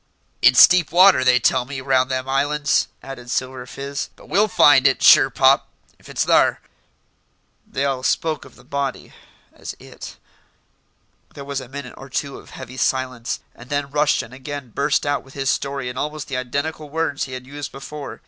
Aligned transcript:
"It's 0.41 0.65
deep 0.65 0.91
water, 0.91 1.23
they 1.23 1.39
tell 1.39 1.63
me, 1.63 1.79
round 1.79 2.09
them 2.09 2.27
islands," 2.27 2.87
added 3.03 3.29
Silver 3.29 3.67
Fizz; 3.67 4.09
"but 4.15 4.27
we'll 4.27 4.47
find 4.47 4.87
it, 4.87 5.03
sure 5.03 5.29
pop, 5.29 5.67
if 5.99 6.09
it's 6.09 6.25
thar." 6.25 6.59
They 7.67 7.85
all 7.85 8.01
spoke 8.01 8.43
of 8.43 8.55
the 8.55 8.63
body 8.63 9.13
as 9.53 9.75
"it." 9.79 10.17
There 11.35 11.45
was 11.45 11.61
a 11.61 11.69
minute 11.69 11.93
or 11.97 12.09
two 12.09 12.39
of 12.39 12.49
heavy 12.49 12.77
silence, 12.77 13.41
and 13.53 13.69
then 13.69 13.91
Rushton 13.91 14.33
again 14.33 14.71
burst 14.71 15.05
out 15.05 15.21
with 15.21 15.35
his 15.35 15.51
story 15.51 15.87
in 15.87 15.99
almost 15.99 16.29
the 16.29 16.37
identical 16.37 16.89
words 16.89 17.25
he 17.25 17.33
had 17.33 17.45
used 17.45 17.71
before. 17.71 18.19